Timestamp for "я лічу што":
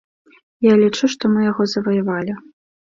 0.71-1.23